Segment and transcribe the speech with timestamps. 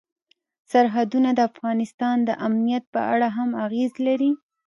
[0.71, 4.31] سرحدونه د افغانستان د امنیت په اړه هم اغېز لري.